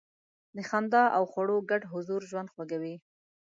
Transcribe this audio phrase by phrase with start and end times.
[0.55, 2.95] د خندا او خواړو ګډ حضور ژوند خوږوي.